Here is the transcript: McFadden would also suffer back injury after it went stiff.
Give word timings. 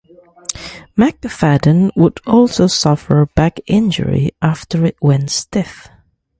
McFadden 0.97 1.91
would 1.95 2.21
also 2.25 2.65
suffer 2.65 3.27
back 3.35 3.59
injury 3.67 4.31
after 4.41 4.83
it 4.83 4.97
went 4.99 5.29
stiff. 5.29 5.89